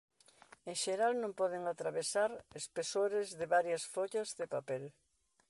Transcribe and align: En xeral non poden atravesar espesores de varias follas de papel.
En 0.69 0.75
xeral 0.83 1.13
non 1.19 1.37
poden 1.39 1.63
atravesar 1.73 2.31
espesores 2.59 3.27
de 3.39 3.45
varias 3.55 3.83
follas 3.93 4.29
de 4.39 4.45
papel. 4.55 4.83